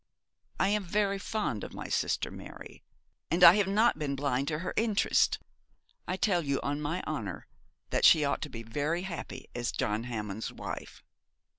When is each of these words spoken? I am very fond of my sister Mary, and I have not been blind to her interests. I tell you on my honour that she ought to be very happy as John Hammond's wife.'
I 0.59 0.69
am 0.69 0.83
very 0.83 1.19
fond 1.19 1.63
of 1.63 1.75
my 1.75 1.87
sister 1.87 2.31
Mary, 2.31 2.81
and 3.29 3.43
I 3.43 3.53
have 3.57 3.67
not 3.67 3.99
been 3.99 4.15
blind 4.15 4.47
to 4.47 4.57
her 4.57 4.73
interests. 4.75 5.37
I 6.07 6.17
tell 6.17 6.41
you 6.41 6.59
on 6.63 6.81
my 6.81 7.03
honour 7.05 7.45
that 7.91 8.03
she 8.03 8.25
ought 8.25 8.41
to 8.41 8.49
be 8.49 8.63
very 8.63 9.03
happy 9.03 9.47
as 9.53 9.71
John 9.71 10.05
Hammond's 10.05 10.51
wife.' 10.51 11.03